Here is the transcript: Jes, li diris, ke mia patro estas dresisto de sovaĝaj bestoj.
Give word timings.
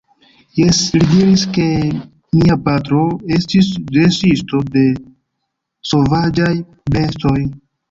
Jes, 0.59 0.77
li 0.93 1.01
diris, 1.09 1.43
ke 1.57 1.65
mia 2.39 2.57
patro 2.69 3.03
estas 3.37 3.69
dresisto 3.93 4.63
de 4.73 4.87
sovaĝaj 5.93 6.51
bestoj. 6.99 7.39